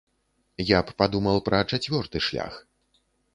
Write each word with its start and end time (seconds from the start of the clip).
Я 0.69 0.79
б 0.87 0.95
падумаў 1.01 1.37
пра 1.49 1.59
чацвёрты 1.71 2.17
шлях. 2.29 2.59